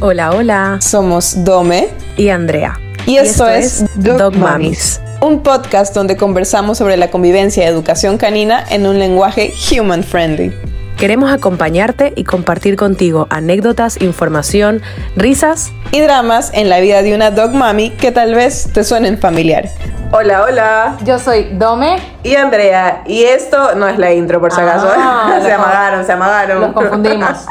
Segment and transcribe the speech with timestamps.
[0.00, 0.78] Hola, hola.
[0.80, 2.78] Somos Dome y Andrea.
[3.06, 8.64] Y esto, es Dog, Mamis, un podcast donde conversamos sobre la convivencia y educación canina
[8.70, 10.52] en un lenguaje human friendly.
[10.96, 14.82] Queremos acompañarte y compartir contigo anécdotas, información,
[15.16, 19.18] risas y dramas en la vida de una dog mami que tal vez te suenen
[19.18, 19.68] familiar.
[20.16, 20.96] Hola, hola.
[21.04, 21.98] Yo soy Dome.
[22.22, 23.02] Y Andrea.
[23.04, 24.88] Y esto no es la intro, por si acaso.
[24.96, 26.60] Ah, se amagaron, se amagaron.
[26.60, 27.30] Los confundimos.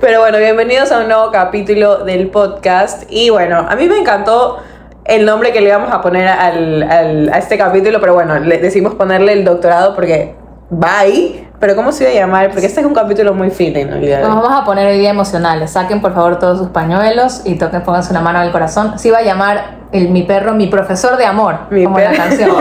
[0.00, 3.02] Pero bueno, bienvenidos a un nuevo capítulo del podcast.
[3.10, 4.58] Y bueno, a mí me encantó
[5.04, 8.58] el nombre que le íbamos a poner al, al, a este capítulo, pero bueno, le
[8.58, 10.36] decimos ponerle el doctorado porque
[10.72, 11.48] va ahí.
[11.58, 12.50] Pero ¿cómo se iba a llamar?
[12.50, 13.96] Porque este es un capítulo muy fino.
[13.96, 15.72] Nos vamos a poner hoy día emocionales.
[15.72, 18.96] Saquen por favor todos sus pañuelos y toquen, pónganse una mano al corazón.
[19.00, 22.52] Se iba a llamar el, mi perro, mi profesor de amor, mi como la canción.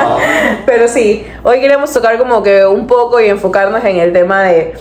[0.66, 4.74] Pero sí, hoy queremos tocar como que un poco y enfocarnos en el tema de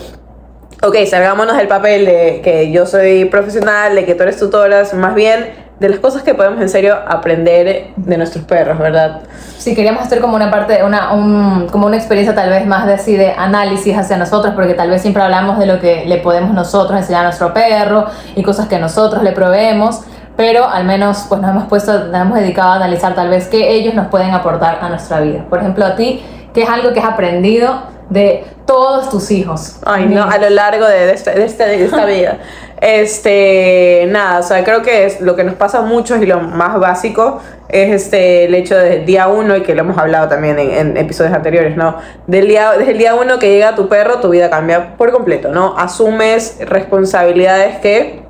[0.83, 5.15] ok, salgámonos del papel de que yo soy profesional, de que tú eres tutora, más
[5.15, 9.21] bien de las cosas que podemos en serio aprender de nuestros perros, ¿verdad?
[9.57, 12.93] Sí, queríamos hacer como una parte, una, un, como una experiencia tal vez más de
[12.93, 16.53] así de análisis hacia nosotros, porque tal vez siempre hablamos de lo que le podemos
[16.53, 20.01] nosotros enseñar a nuestro perro y cosas que nosotros le proveemos,
[20.35, 23.71] pero al menos pues nos hemos puesto, nos hemos dedicado a analizar tal vez qué
[23.71, 25.45] ellos nos pueden aportar a nuestra vida.
[25.49, 29.77] Por ejemplo, a ti, ¿qué es algo que has aprendido de todos tus hijos?
[29.85, 31.45] Ay, no, a lo largo de, de, de
[31.85, 32.39] esta vida.
[32.85, 36.77] Este, nada, o sea, creo que es lo que nos pasa mucho y lo más
[36.81, 40.97] básico es este el hecho del día uno y que lo hemos hablado también en,
[40.97, 41.95] episodios anteriores, ¿no?
[42.27, 45.53] Del día, desde el día uno que llega tu perro, tu vida cambia por completo,
[45.53, 45.77] ¿no?
[45.77, 48.21] Asumes responsabilidades que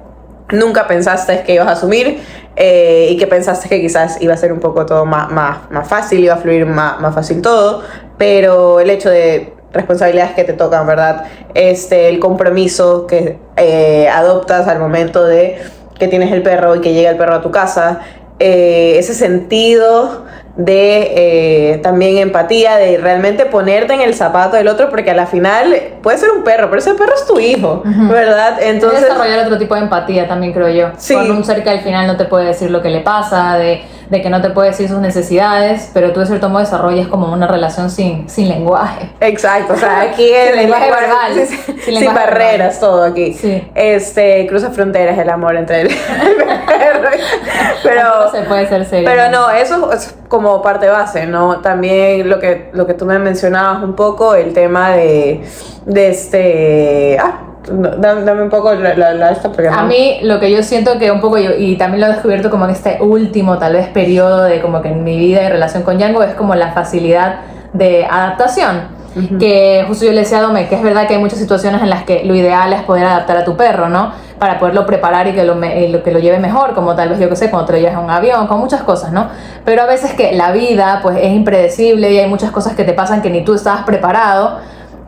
[0.51, 2.21] nunca pensaste que ibas a asumir
[2.55, 5.87] eh, y que pensaste que quizás iba a ser un poco todo más, más, más
[5.87, 7.81] fácil, iba a fluir más, más fácil todo,
[8.19, 11.25] pero el hecho de responsabilidades que te tocan, ¿verdad?
[11.53, 15.61] Este, el compromiso que eh, adoptas al momento de
[15.97, 17.99] que tienes el perro y que llega el perro a tu casa,
[18.39, 20.25] eh, ese sentido
[20.55, 25.25] de eh, también empatía, de realmente ponerte en el zapato del otro, porque a la
[25.25, 28.61] final puede ser un perro, pero ese perro es tu hijo, ¿verdad?
[28.61, 29.01] Entonces...
[29.01, 30.91] desarrollar otro tipo de empatía también, creo yo.
[30.97, 31.15] Sí.
[31.15, 33.81] Con un ser que al final no te puede decir lo que le pasa, de
[34.09, 37.31] de que no te puede decir sus necesidades, pero tú de cierto modo desarrollas como
[37.31, 39.09] una relación sin, sin lenguaje.
[39.19, 41.47] Exacto, o sea, aquí el lenguaje verbal,
[41.85, 43.33] sin, barreras, todo aquí.
[43.33, 43.67] Sí.
[43.75, 45.87] Este, cruza fronteras el amor entre el,
[46.67, 47.09] perro.
[47.83, 49.09] pero se puede ser serio.
[49.09, 51.59] Pero no, eso es como parte base, ¿no?
[51.61, 55.43] También lo que, lo que tú me mencionabas un poco, el tema de,
[55.85, 57.17] de este...
[57.19, 61.21] Ah, Dame, un poco la, la, esta A mí lo que yo siento que un
[61.21, 64.61] poco, yo, y también lo he descubierto como en este último tal vez periodo de
[64.61, 67.39] como que en mi vida y relación con Django, es como la facilidad
[67.71, 69.03] de adaptación.
[69.39, 71.89] Que justo yo le decía a Dome que es verdad que hay muchas situaciones en
[71.91, 74.11] las que lo ideal es poder adaptar a tu perro, ¿no?
[74.39, 77.35] Para poderlo preparar y que lo, que lo lleve mejor, como tal vez yo que
[77.35, 79.27] sé, cuando te lo llevas en un avión, con muchas cosas, ¿no?
[79.65, 82.93] Pero a veces que la vida pues es impredecible y hay muchas cosas que te
[82.93, 84.57] pasan que ni tú estabas preparado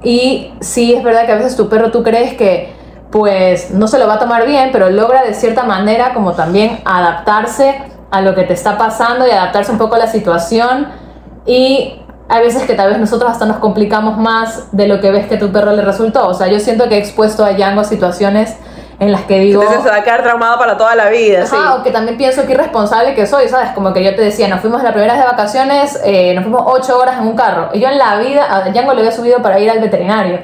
[0.04, 2.74] y sí es verdad que a veces tu perro tú crees que
[3.12, 6.82] pues no se lo va a tomar bien, pero logra de cierta manera como también
[6.86, 10.88] adaptarse a lo que te está pasando y adaptarse un poco a la situación
[11.46, 15.28] y hay veces que tal vez nosotros hasta nos complicamos más de lo que ves
[15.28, 16.28] que tu perro le resultó.
[16.28, 18.56] O sea, yo siento que he expuesto a Django a situaciones
[19.00, 19.62] en las que digo...
[19.62, 21.80] Entonces se va a quedar traumado para toda la vida, ajá, sí.
[21.80, 23.72] o que también pienso que irresponsable que soy, ¿sabes?
[23.72, 26.64] Como que yo te decía, nos fuimos la primera vez de vacaciones, eh, nos fuimos
[26.66, 27.70] ocho horas en un carro.
[27.74, 30.40] Y yo en la vida, a Django le había subido para ir al veterinario.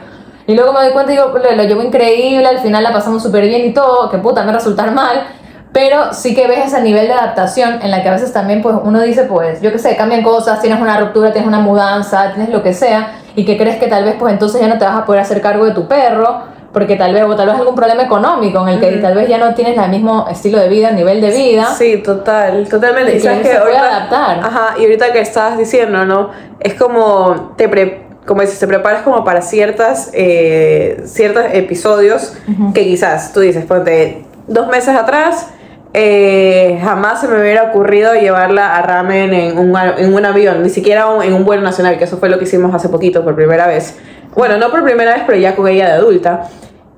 [0.48, 3.24] Y luego me doy cuenta y digo, lo, lo llevo increíble, al final la pasamos
[3.24, 5.28] súper bien y todo, que puta, me resultar mal.
[5.72, 8.76] Pero sí que ves ese nivel de adaptación en la que a veces también pues
[8.84, 12.50] uno dice, pues, yo qué sé, cambian cosas, tienes una ruptura, tienes una mudanza, tienes
[12.50, 14.98] lo que sea, y que crees que tal vez pues entonces ya no te vas
[14.98, 16.42] a poder hacer cargo de tu perro,
[16.74, 19.38] porque tal vez, o tal vez algún problema económico en el que tal vez ya
[19.38, 21.74] no tienes el mismo estilo de vida, nivel de vida.
[21.78, 23.18] Sí, total, totalmente.
[23.18, 24.40] Y, sabes que se puede adaptar.
[24.40, 26.30] Ajá, y ahorita que estabas diciendo, ¿no?
[26.60, 32.34] Es como te pre, como dices, te preparas como para ciertas, eh, ciertos episodios
[32.74, 35.50] que quizás tú dices, ponte dos meses atrás.
[35.94, 40.70] Eh, jamás se me hubiera ocurrido llevarla a ramen en un, en un avión, ni
[40.70, 43.68] siquiera en un vuelo nacional, que eso fue lo que hicimos hace poquito por primera
[43.68, 43.98] vez.
[44.36, 46.50] Bueno, no por primera vez, pero ya con ella de adulta.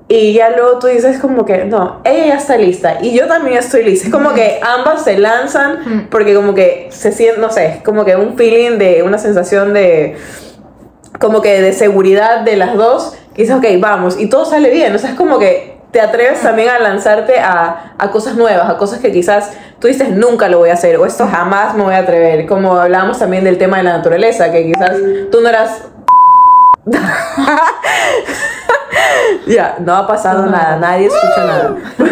[0.06, 3.56] Y ya luego tú dices como que, no, ella ya está lista y yo también
[3.56, 4.06] estoy lista.
[4.06, 8.04] Es como que ambas se lanzan porque como que se siente, no sé, es como
[8.04, 10.16] que un feeling de, una sensación de,
[11.18, 13.14] como que de seguridad de las dos.
[13.34, 14.94] Y dices, ok, vamos, y todo sale bien.
[14.94, 18.76] O sea, es como que te atreves también a lanzarte a, a, cosas nuevas, a
[18.76, 21.94] cosas que quizás tú dices nunca lo voy a hacer o esto jamás me voy
[21.94, 22.46] a atrever.
[22.46, 24.96] Como hablábamos también del tema de la naturaleza, que quizás
[25.30, 25.84] tú no eras
[29.46, 31.76] ya, no ha pasado nada, nadie escucha nada.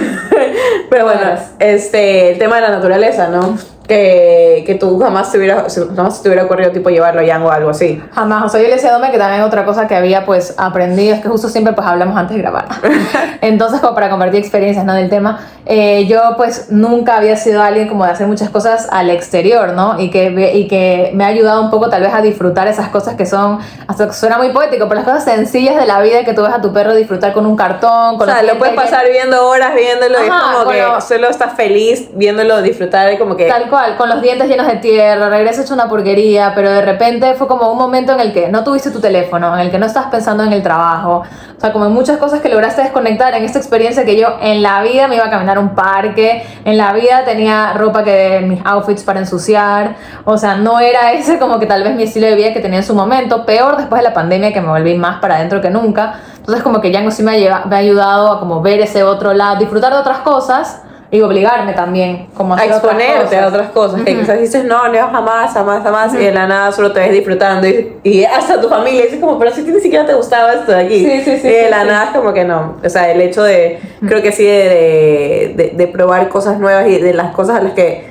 [0.91, 1.21] Pero bueno,
[1.59, 3.59] este, el tema de la naturaleza, ¿no?
[3.93, 7.50] Que, que tú jamás te hubiera, jamás te hubiera ocurrido tipo llevarlo a Yang o
[7.50, 8.03] algo así.
[8.15, 10.55] Jamás, o sea, yo le decía a Dome que también otra cosa que había pues
[10.56, 12.67] aprendido es que justo siempre pues hablamos antes de grabar.
[13.41, 14.94] Entonces como para compartir experiencias, ¿no?
[14.94, 19.11] Del tema, eh, yo pues nunca había sido alguien como de hacer muchas cosas al
[19.11, 20.00] exterior, ¿no?
[20.00, 23.15] Y que, y que me ha ayudado un poco tal vez a disfrutar esas cosas
[23.15, 26.33] que son, hasta que suena muy poético, pero las cosas sencillas de la vida que
[26.35, 29.05] tú ves a tu perro disfrutar con un cartón, con O sea, lo puedes pasar
[29.11, 33.12] viendo horas viéndolo y es Ajá, como con que lo- solo estás feliz viéndolo disfrutar
[33.12, 33.47] y como que...
[33.49, 37.34] Tal cual, con los dientes llenos de tierra, regreso hecho una porquería, pero de repente
[37.34, 39.87] fue como un momento en el que no tuviste tu teléfono, en el que no
[39.87, 41.23] estás pensando en el trabajo.
[41.56, 44.62] O sea, como en muchas cosas que lograste desconectar en esta experiencia que yo en
[44.62, 48.40] la vida me iba a caminar a un parque, en la vida tenía ropa que
[48.46, 49.94] mis outfits para ensuciar.
[50.25, 52.78] O sea, no era ese como que tal vez mi estilo de vida que tenía
[52.81, 53.46] en su momento.
[53.46, 56.14] Peor después de la pandemia que me volví más para adentro que nunca.
[56.38, 59.05] Entonces como que Django sí me ha, lleva- me ha ayudado a como ver ese
[59.05, 60.81] otro lado, disfrutar de otras cosas
[61.14, 63.53] y obligarme también como a a hacer otras exponerte a cosas.
[63.53, 66.91] otras cosas que quizás dices no, no jamás, jamás, jamás y de la nada solo
[66.91, 70.14] te ves disfrutando y, y hasta tu familia dice como pero si ni siquiera te
[70.14, 71.87] gustaba esto de aquí Sí, sí, sí, y de sí, la sí.
[71.88, 73.79] nada es como que no o sea el hecho de
[74.09, 77.62] creo que sí de, de, de- de probar cosas nuevas y de las cosas a
[77.62, 78.11] las que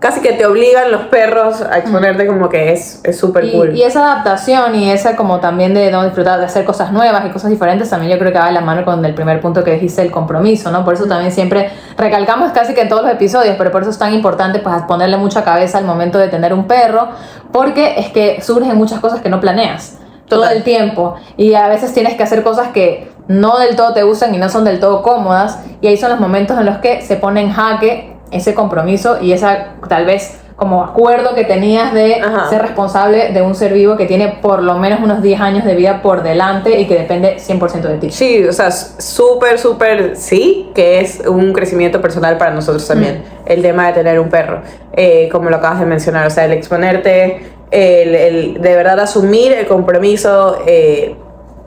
[0.00, 3.76] casi que te obligan los perros a exponerte como que es es súper Y, cool.
[3.76, 7.28] y esa adaptación y esa como también de no disfrutar de hacer cosas nuevas y
[7.30, 9.72] cosas diferentes también yo creo que va de la mano con el primer punto que
[9.72, 13.54] dijiste el compromiso no por eso también siempre recalcamos casi que en todos los episodios
[13.58, 16.66] pero por eso es tan importante pues ponerle mucha cabeza al momento de tener un
[16.66, 17.08] perro
[17.52, 19.98] porque es que surgen muchas cosas que no planeas
[20.28, 21.16] todo el tiempo.
[21.36, 24.48] Y a veces tienes que hacer cosas que no del todo te gustan y no
[24.48, 27.50] son del todo cómodas y ahí son los momentos en los que se pone en
[27.52, 32.50] jaque ese compromiso y esa tal vez como acuerdo que tenías de Ajá.
[32.50, 35.74] ser responsable de un ser vivo que tiene por lo menos unos 10 años de
[35.74, 38.10] vida por delante y que depende 100% de ti.
[38.10, 43.62] Sí, o sea, súper, súper sí, que es un crecimiento personal para nosotros también, el
[43.62, 44.60] tema de tener un perro,
[44.92, 49.52] eh, como lo acabas de mencionar, o sea, el exponerte, el, el de verdad asumir
[49.52, 51.16] el compromiso eh,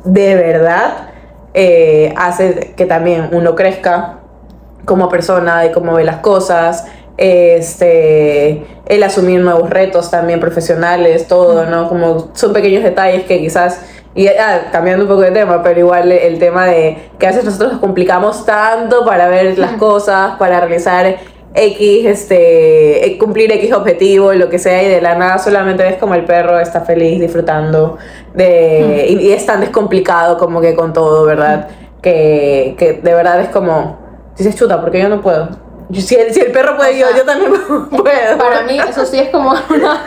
[0.03, 1.09] de verdad,
[1.55, 4.19] eh, hace que también uno crezca
[4.85, 6.85] como persona, de cómo ve las cosas,
[7.17, 11.87] este, el asumir nuevos retos también profesionales, todo, ¿no?
[11.87, 13.81] Como son pequeños detalles que quizás,
[14.15, 17.45] y ah, cambiando un poco de tema, pero igual el tema de que a veces
[17.45, 21.17] nosotros nos complicamos tanto para ver las cosas, para realizar
[21.55, 25.97] X, este, eh, cumplir X objetivo, lo que sea, y de la nada solamente ves
[25.97, 27.97] como el perro está feliz, disfrutando,
[28.33, 31.67] de, y, y es tan descomplicado como que con todo, ¿verdad?
[32.01, 34.02] Que, que de verdad es como,
[34.37, 35.49] dices, chuta, porque yo no puedo.
[35.93, 37.51] Si el, si el perro puede, O yo, sea, yo también
[37.89, 38.37] puedo.
[38.37, 40.05] Para mí eso sí es como una,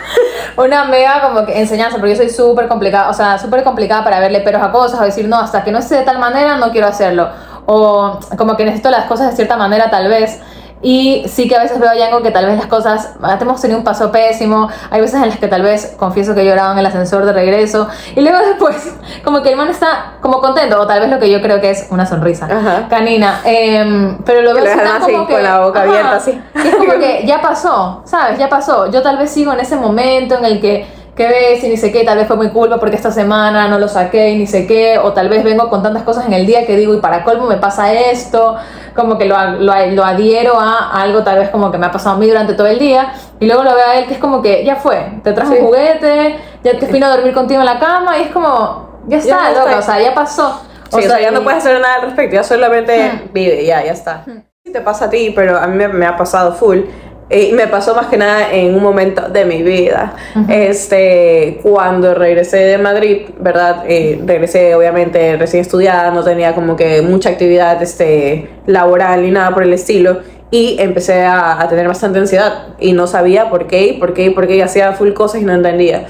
[0.57, 4.19] una mega como que enseñanza, porque yo soy súper complicada, o sea, súper complicada para
[4.19, 6.71] verle peros a cosas o decir, no, hasta que no esté de tal manera no
[6.71, 7.29] quiero hacerlo.
[7.65, 10.39] O como que necesito las cosas de cierta manera tal vez.
[10.81, 13.59] Y sí que a veces veo a Yango que tal vez las cosas, ah, hemos
[13.59, 16.73] tenido un paso pésimo, hay veces en las que tal vez confieso que he llorado
[16.73, 18.93] en el ascensor de regreso y luego después
[19.23, 21.71] como que el man está como contento o tal vez lo que yo creo que
[21.71, 22.87] es una sonrisa Ajá.
[22.89, 26.41] canina, em, pero lo veo así así, como que con la boca abierta, así.
[26.55, 28.37] y es como que ya pasó, ¿sabes?
[28.37, 28.89] Ya pasó.
[28.91, 31.63] Yo tal vez sigo en ese momento en el que, ¿qué ves?
[31.63, 34.29] Y ni sé qué, tal vez fue mi culpa porque esta semana no lo saqué
[34.29, 36.77] y ni sé qué, o tal vez vengo con tantas cosas en el día que
[36.77, 38.55] digo, y para colmo me pasa esto,
[38.95, 42.15] como que lo, lo, lo adhiero a algo tal vez como que me ha pasado
[42.15, 44.41] a mí durante todo el día, y luego lo veo a él que es como
[44.41, 45.57] que ya fue, te trajo Sí.
[45.59, 49.17] un juguete, ya te vino a dormir contigo en la cama, y es como, ya
[49.17, 50.61] está, Ya loca, o sea, ya pasó.
[50.89, 53.83] Sí, o sea, ya y- no puedes hacer nada al respecto, ya solamente vive, ya,
[53.83, 54.23] ya está.
[54.63, 56.79] Sí te pasa a ti, pero a mí me, me ha pasado full.
[57.29, 60.13] Y me pasó más que nada en un momento de mi vida.
[60.47, 63.83] Este, cuando regresé de Madrid, ¿verdad?
[63.85, 69.53] Eh, regresé obviamente recién estudiada, no tenía como que mucha actividad este, laboral ni nada
[69.53, 70.19] por el estilo.
[70.51, 74.27] Y empecé a, a tener bastante ansiedad y no sabía por qué, y por qué,
[74.27, 76.05] y por qué, y hacía full cosas y no entendía.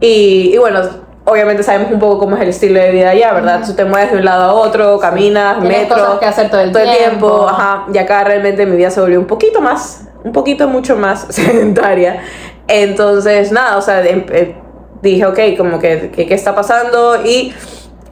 [0.00, 0.80] Y, y bueno,
[1.24, 3.62] obviamente sabemos un poco cómo es el estilo de vida allá, ¿verdad?
[3.64, 6.60] Tú te mueves de un lado a otro, caminas, Tienes metro, cosas que hacer todo
[6.60, 6.92] el tiempo.
[6.96, 7.48] tiempo.
[7.48, 11.26] Ajá, y acá realmente mi vida se volvió un poquito más, un poquito mucho más
[11.30, 12.20] sedentaria.
[12.68, 14.54] Entonces, nada, o sea, em- eh,
[15.02, 17.16] dije, ok, como que, que- ¿qué está pasando?
[17.24, 17.54] Y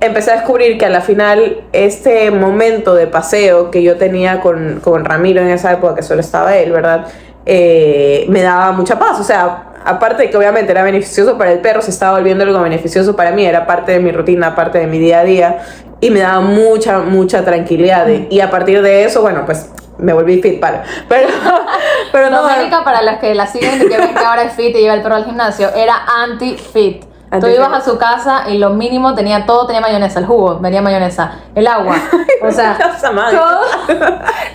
[0.00, 4.80] empecé a descubrir que a la final este momento de paseo que yo tenía con,
[4.82, 7.06] con Ramiro en esa época, que solo estaba él, ¿verdad?
[7.46, 11.60] Eh, me daba mucha paz, o sea, aparte de que obviamente era beneficioso para el
[11.60, 14.86] perro, se estaba volviendo algo beneficioso para mí, era parte de mi rutina, parte de
[14.86, 15.58] mi día a día,
[16.00, 18.06] y me daba mucha, mucha tranquilidad.
[18.30, 20.84] Y a partir de eso, bueno, pues me volví fit para.
[21.08, 21.28] Pero,
[22.10, 24.74] pero no, Doménica, para los que la siguen y que ven que ahora es fit
[24.74, 27.04] y lleva el perro al gimnasio, era anti-fit.
[27.40, 30.82] Tú ibas a su casa y lo mínimo tenía todo, tenía mayonesa, el jugo, venía
[30.82, 31.96] mayonesa, el agua,
[32.42, 33.60] o sea, todo,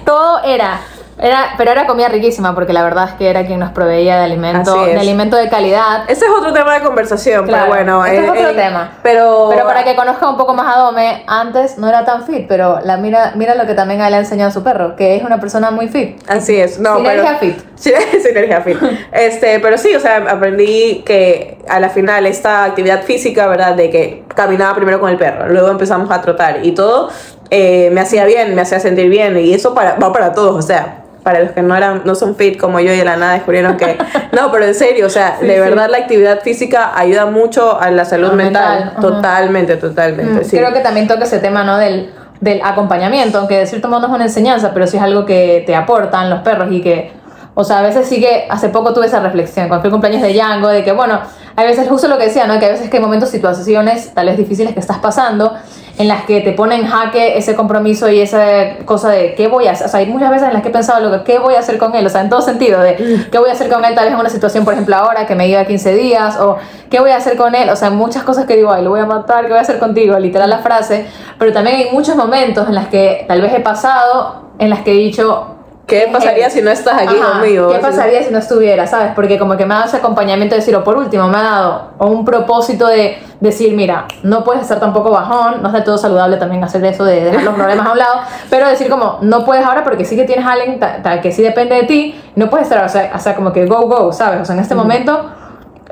[0.05, 0.79] todo era
[1.19, 4.25] Era, pero era comida riquísima porque la verdad es que era quien nos proveía de
[4.25, 6.03] alimento, de alimento de calidad.
[6.07, 8.05] Ese es otro tema de conversación, Claro, pero bueno.
[8.05, 8.91] este es eh, otro eh, tema.
[9.01, 12.45] Pero, Pero para que conozca un poco más a Dome, antes no era tan fit,
[12.47, 15.23] pero la mira, mira lo que también le ha enseñado a su perro, que es
[15.23, 16.21] una persona muy fit.
[16.27, 17.65] Así es, no, Sinergia pero, fit.
[18.21, 18.77] Sinergia fit.
[19.11, 23.73] Este, pero sí, o sea, aprendí que a la final esta actividad física, ¿verdad?
[23.73, 27.09] De que caminaba primero con el perro, luego empezamos a trotar y todo
[27.49, 30.61] eh, me hacía bien, me hacía sentir bien y eso para, va para todos, o
[30.61, 33.33] sea, para los que no eran no son fit como yo y de la nada
[33.33, 33.97] descubrieron que
[34.31, 35.59] no, pero en serio, o sea, Sí, de sí.
[35.59, 40.55] verdad la actividad física ayuda mucho a la salud mental, mental, totalmente, totalmente, Mm, sí.
[40.57, 41.77] Creo que también toca ese tema, ¿no?
[41.77, 45.25] Del, del acompañamiento, aunque de cierto modo no es una enseñanza, pero sí es algo
[45.25, 47.11] que te aportan los perros y que,
[47.55, 50.21] o sea, a veces sí que hace poco tuve esa reflexión, cuando fue el cumpleaños
[50.21, 51.19] de Django, de que, bueno,
[51.57, 52.57] hay veces, justo lo que decía, ¿no?
[52.57, 55.55] Que a veces que hay momentos, situaciones tal vez difíciles que estás pasando,
[55.97, 59.67] en las que te pone en jaque ese compromiso y esa cosa de qué voy
[59.67, 59.87] a hacer.
[59.87, 61.59] O sea, hay muchas veces en las que he pensado lo que qué voy a
[61.59, 63.95] hacer con él, o sea, en todo sentido, de qué voy a hacer con él
[63.95, 66.57] tal vez en una situación, por ejemplo, ahora que me iba 15 días, o
[66.89, 68.99] qué voy a hacer con él, o sea, muchas cosas que digo, ay, lo voy
[68.99, 71.07] a matar, qué voy a hacer contigo, literal la frase,
[71.39, 74.91] pero también hay muchos momentos en las que tal vez he pasado, en las que
[74.91, 75.56] he dicho,
[75.87, 77.69] ¿Qué pasaría eh, si no estás aquí Ajá, conmigo?
[77.69, 79.13] ¿Qué pasaría si no estuviera, sabes?
[79.15, 81.41] Porque como que me ha dado ese acompañamiento de decir, o por último, me ha
[81.43, 85.85] dado o un propósito de decir, mira, no puedes estar tampoco bajón, no es del
[85.85, 88.15] todo saludable también hacer eso de dejar los problemas a un lado,
[88.49, 91.31] pero decir como, no puedes ahora porque sí que tienes a alguien ta- ta- que
[91.31, 94.11] sí depende de ti, no puedes estar, o sea, o sea, como que go, go,
[94.11, 94.41] ¿sabes?
[94.41, 95.31] O sea, en este momento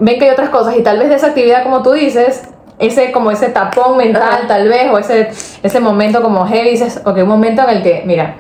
[0.02, 2.44] ven que hay otras cosas y tal vez de esa actividad, como tú dices,
[2.80, 4.48] ese como ese tapón mental Ajá.
[4.48, 5.30] tal vez, o ese,
[5.64, 8.36] ese momento como heavy, dices, ok, un momento en el que, mira,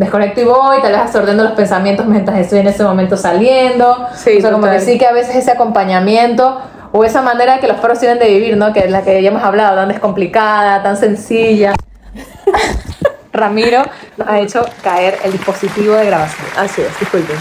[0.00, 4.08] desconecto y voy, tal vez ordeno los pensamientos mientras estoy en ese momento saliendo.
[4.14, 6.58] Sí, o sea, como que sí que a veces ese acompañamiento
[6.90, 8.72] o esa manera que los perros tienen de vivir, ¿no?
[8.72, 11.74] Que es la que ya hemos hablado, tan descomplicada, tan sencilla.
[13.34, 13.82] Ramiro
[14.16, 16.46] nos ha hecho caer el dispositivo de grabación.
[16.56, 17.36] Así es, disculpen.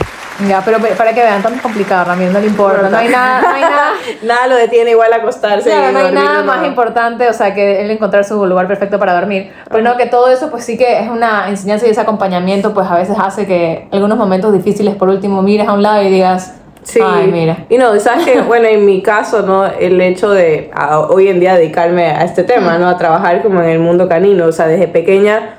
[0.48, 2.90] Ya, pero pe- para que vean, tan complicado, Ramiro, no le importa.
[2.90, 3.90] No hay nada, no hay nada.
[4.24, 5.70] Nada lo detiene igual a acostarse.
[5.70, 6.46] Claro, y no hay dormir, nada no.
[6.46, 9.52] más importante, o sea, que él encontrar su lugar perfecto para dormir.
[9.70, 12.88] Pero no, que todo eso, pues sí que es una enseñanza y ese acompañamiento, pues
[12.90, 16.56] a veces hace que algunos momentos difíciles, por último, mires a un lado y digas,
[16.84, 17.00] Sí.
[17.04, 17.66] ay, mira.
[17.70, 19.66] Y no, sabes que, bueno, en mi caso, ¿no?
[19.66, 22.88] El hecho de a- hoy en día dedicarme a este tema, ¿no?
[22.88, 25.56] A trabajar como en el mundo canino, o sea, desde pequeña,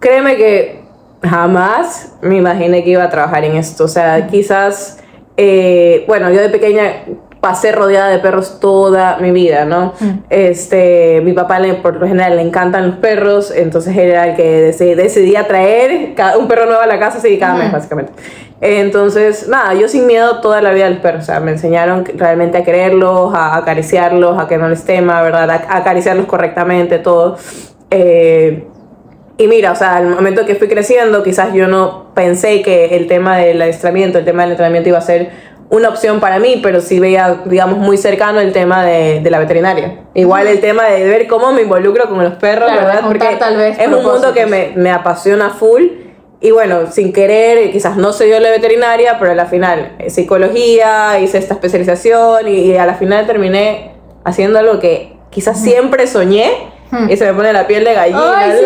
[0.00, 0.77] créeme que
[1.22, 3.84] jamás me imaginé que iba a trabajar en esto.
[3.84, 4.98] O sea, quizás,
[5.36, 7.04] eh, bueno, yo de pequeña
[7.40, 9.92] pasé rodeada de perros toda mi vida, ¿no?
[10.28, 14.34] Este, mi papá le, por lo general le encantan los perros, entonces él era el
[14.34, 18.12] que deci- decidía traer cada- un perro nuevo a la casa, así cada mes, básicamente.
[18.60, 22.04] Entonces, nada, yo sin miedo toda la vida a los perros, o sea, me enseñaron
[22.16, 25.48] realmente a quererlos, a acariciarlos, a que no les tema, ¿verdad?
[25.48, 27.36] A acariciarlos correctamente, todo.
[27.90, 28.66] Eh,
[29.38, 33.06] y mira, o sea, al momento que fui creciendo, quizás yo no pensé que el
[33.06, 35.30] tema del adiestramiento, el tema del entrenamiento iba a ser
[35.70, 39.38] una opción para mí, pero sí veía, digamos, muy cercano el tema de, de la
[39.38, 40.00] veterinaria.
[40.14, 43.02] Igual el tema de ver cómo me involucro con los perros, Claro, ¿verdad?
[43.06, 45.84] Porque tal vez es un mundo que me, me apasiona full.
[46.40, 50.10] Y bueno, sin querer, quizás no soy yo la veterinaria, pero a la final, eh,
[50.10, 53.92] psicología, hice esta especialización y, y a la final terminé
[54.24, 56.50] haciendo algo que quizás siempre soñé
[57.08, 58.32] y se me pone la piel de gallina.
[58.36, 58.64] Ay, sí,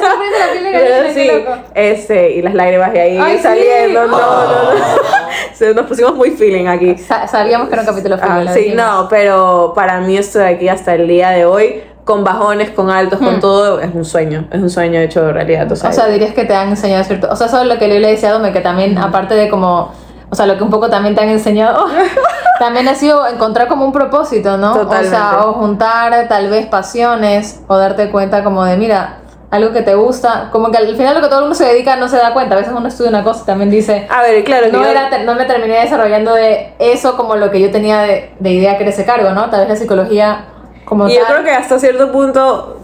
[0.00, 1.58] la piel de gallina, qué sí, loco.
[1.74, 3.42] este, y las lágrimas de ahí Ay, sí.
[3.42, 4.06] saliendo.
[4.06, 4.80] No, no, no.
[5.54, 6.96] Se- Nos pusimos muy feeling aquí.
[6.98, 10.38] Sa- sabíamos que era un capítulo Ah, feliz, lo sí, no, pero para mí esto
[10.38, 14.04] de aquí hasta el día de hoy, con bajones, con altos, con todo, es un
[14.04, 14.46] sueño.
[14.50, 15.70] Es un sueño hecho realidad.
[15.70, 17.28] O sea, O sea, dirías que te han enseñado cierto.
[17.30, 19.92] O sea, eso es lo que le decía a Dome, que también, aparte de como.
[20.30, 21.86] O sea, lo que un poco también te han enseñado,
[22.58, 24.74] también ha sido encontrar como un propósito, ¿no?
[24.74, 25.08] Totalmente.
[25.08, 29.16] O sea, o juntar tal vez pasiones, o darte cuenta como de, mira,
[29.50, 31.96] algo que te gusta, como que al final lo que todo el mundo se dedica
[31.96, 32.54] no se da cuenta.
[32.54, 35.24] A veces uno estudia una cosa y también dice, a ver, claro, no, yo- era,
[35.24, 38.84] no me terminé desarrollando de eso como lo que yo tenía de, de idea que
[38.84, 39.50] era ese cargo, ¿no?
[39.50, 40.44] Tal vez la psicología
[40.84, 41.32] como Y yo tal.
[41.32, 42.76] creo que hasta cierto punto,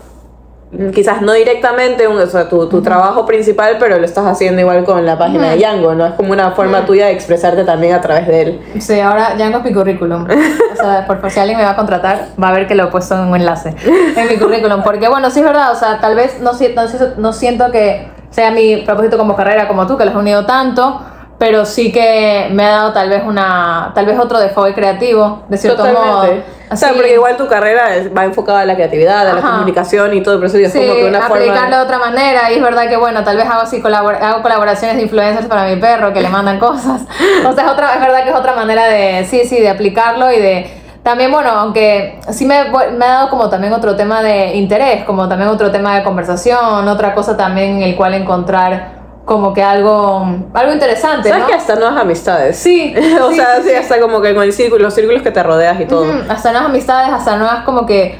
[0.92, 4.84] quizás no directamente, un- o sea, tu, tu trabajo principal, pero lo estás haciendo igual
[4.84, 6.06] con la página de Django, ¿no?
[6.06, 8.60] Es como una forma tuya de expresarte también a través de él.
[8.80, 10.26] Sí, ahora Django es mi currículum.
[10.76, 12.84] O sea, por, por si alguien me va a contratar, va a ver que lo
[12.84, 13.74] he puesto en un enlace
[14.14, 14.82] en mi currículum.
[14.82, 16.82] Porque, bueno, sí es verdad, o sea, tal vez no, no,
[17.16, 21.00] no siento que sea mi propósito como carrera como tú, que los has unido tanto,
[21.38, 25.56] pero sí que me ha dado tal vez una, tal vez otro default creativo, de
[25.56, 25.94] cierto modo.
[25.94, 26.44] Totalmente.
[26.50, 27.84] O sea, Así- porque igual tu carrera
[28.16, 30.94] va enfocada a la creatividad, a la comunicación y todo, pero eso es Sí, como
[30.94, 31.76] que una aplicarlo forma...
[31.76, 34.96] de otra manera y es verdad que bueno, tal vez hago así colabor- hago colaboraciones
[34.96, 37.02] de influencers para mi perro que le mandan cosas.
[37.46, 40.32] O sea, es otra es verdad que es otra manera de sí, sí, de aplicarlo
[40.32, 40.70] y de
[41.02, 42.64] también bueno, aunque sí me,
[42.98, 46.88] me ha dado como también otro tema de interés, como también otro tema de conversación,
[46.88, 48.95] otra cosa también en el cual encontrar
[49.26, 51.48] como que algo, algo interesante, ¿Sabes ¿no?
[51.48, 52.56] que hasta nuevas amistades?
[52.56, 55.42] Sí, o sí, sea, sí, hasta como que con el círculo, los círculos que te
[55.42, 56.04] rodeas y todo.
[56.04, 58.18] Ujú, hasta nuevas amistades, hasta nuevas como que,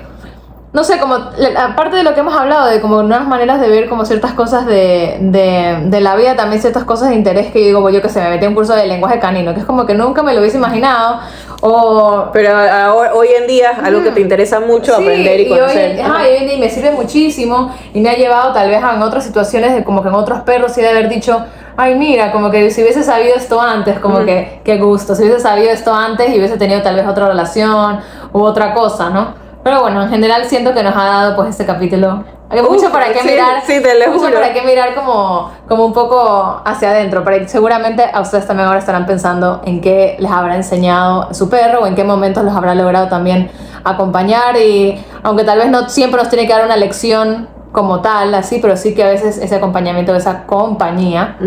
[0.77, 3.89] no sé, como, aparte de lo que hemos hablado, de como nuevas maneras de ver
[3.89, 7.81] como ciertas cosas de, de, de la vida, también ciertas cosas de interés que digo,
[7.81, 9.87] pues yo que sé, me metí a un curso de lenguaje canino, que es como
[9.87, 11.21] que nunca me lo hubiese imaginado,
[11.63, 12.27] o...
[12.31, 15.95] Pero ahora- hoy en día es algo que te interesa mucho Sí, aprender y conocer.
[15.95, 18.85] hoy, ajá, y hoy en día me sirve muchísimo y me ha llevado tal vez
[18.85, 21.43] a en otras situaciones de como que en otros perros y de haber dicho,
[21.79, 25.41] ay mira, como que si hubiese sabido esto antes, como que qué gusto, si hubiese
[25.41, 27.99] sabido esto antes y hubiese tenido tal vez otra relación
[28.35, 29.46] u otra cosa, ¿no?
[29.67, 32.23] Pero bueno, en general siento que nos ha dado pues este capítulo.
[32.51, 33.63] Hay mucho Uf, para qué sí, mirar.
[33.67, 34.35] sí, te lo mucho juro.
[34.35, 37.25] para qué mirar como, como un poco hacia adentro.
[37.25, 41.81] Pero seguramente a ustedes también ahora estarán pensando en qué les habrá enseñado su perro
[41.81, 43.51] o en qué momentos los habrá logrado también
[43.83, 44.57] acompañar.
[44.57, 48.61] Y aunque tal vez no siempre nos tiene que dar una lección como tal, así,
[48.63, 51.39] pero sí que a veces ese acompañamiento, esa compañía,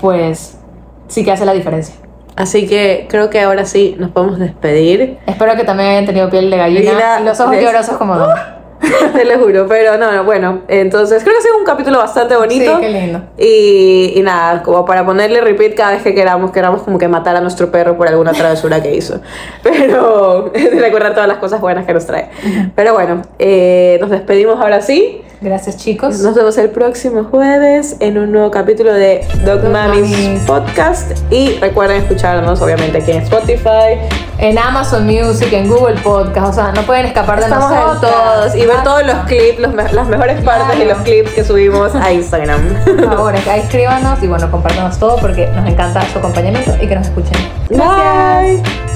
[0.00, 0.56] pues
[1.06, 1.94] sí que hace la diferencia.
[2.38, 5.18] Así que creo que ahora sí nos podemos despedir.
[5.26, 8.30] Espero que también hayan tenido piel de gallina y los ojos llorosos como Don.
[9.12, 12.36] Te lo juro, pero no, no, bueno, entonces creo que ha sido un capítulo bastante
[12.36, 12.76] bonito.
[12.76, 13.22] Sí, qué lindo.
[13.36, 17.34] Y, y nada, como para ponerle repeat cada vez que queramos, queramos como que matar
[17.34, 19.20] a nuestro perro por alguna travesura que hizo.
[19.64, 22.30] Pero recordar todas las cosas buenas que nos trae.
[22.76, 25.22] Pero bueno, eh, nos despedimos ahora sí.
[25.40, 26.18] Gracias chicos.
[26.18, 30.42] Nos vemos el próximo jueves en un nuevo capítulo de Dog, Dog Mamis Mamis.
[30.42, 31.12] Podcast.
[31.30, 34.00] Y recuerden escucharnos, obviamente, aquí en Spotify.
[34.38, 37.94] En Amazon Music, en Google Podcast, o sea, no pueden escapar de Estamos nosotros.
[37.94, 38.54] en todos.
[38.56, 40.94] Y ver todos los clips, los me- las mejores partes y Claro.
[40.98, 42.60] los clips que subimos a Instagram.
[42.84, 47.06] Por favor, escríbanos y bueno, compártanos todo porque nos encanta su acompañamiento y que nos
[47.06, 47.36] escuchen.
[47.70, 48.88] Bye.